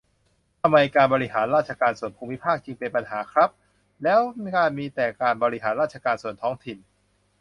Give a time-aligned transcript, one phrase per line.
[0.61, 3.49] ทำไม การบริหารราชการส่วนภูมิภาค ถึงเป็นปัญหาครับ?
[4.03, 4.19] แล้ว
[4.57, 6.77] การมีแต่การบริหารราชการส่วนท้องถิ่น